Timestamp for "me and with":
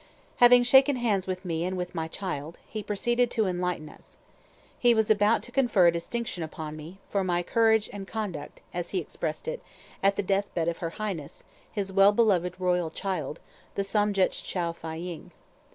1.45-1.93